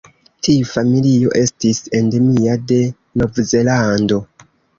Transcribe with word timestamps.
Tiu 0.45 0.69
familio 0.69 1.33
estis 1.41 1.81
endemia 1.99 2.57
de 2.73 2.81
Novzelando. 3.23 4.21